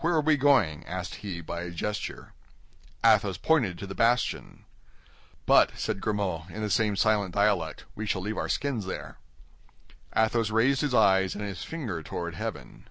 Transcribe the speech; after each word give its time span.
"Where 0.00 0.12
are 0.12 0.20
we 0.20 0.36
going?" 0.36 0.84
asked 0.86 1.14
he, 1.14 1.40
by 1.40 1.62
a 1.62 1.70
gesture. 1.70 2.34
Athos 3.02 3.38
pointed 3.38 3.78
to 3.78 3.86
the 3.86 3.94
bastion. 3.94 4.66
"But," 5.46 5.72
said 5.78 6.02
Grimaud, 6.02 6.50
in 6.50 6.60
the 6.60 6.68
same 6.68 6.96
silent 6.96 7.32
dialect, 7.34 7.86
"we 7.94 8.04
shall 8.04 8.20
leave 8.20 8.36
our 8.36 8.50
skins 8.50 8.84
there." 8.84 9.16
Athos 10.14 10.50
raised 10.50 10.82
his 10.82 10.92
eyes 10.92 11.34
and 11.34 11.42
his 11.44 11.64
finger 11.64 12.02
toward 12.02 12.34
heaven. 12.34 12.88